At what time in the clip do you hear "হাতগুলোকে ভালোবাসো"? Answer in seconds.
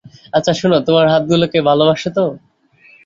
1.07-2.09